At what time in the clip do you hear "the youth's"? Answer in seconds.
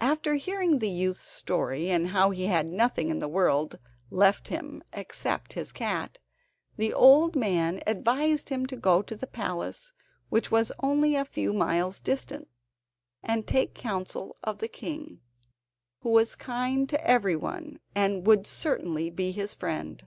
0.80-1.24